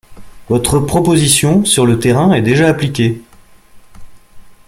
Votre 0.49 0.79
proposition, 0.79 1.63
sur 1.63 1.85
le 1.85 1.99
terrain, 1.99 2.33
est 2.33 2.41
déjà 2.41 2.67
appliquée. 2.69 3.21